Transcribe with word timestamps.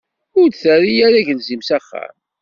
Ur 0.39 0.47
d-terri 0.49 0.93
ara 1.07 1.17
agelzim 1.21 1.61
s 1.63 1.69
axxam. 1.77 2.15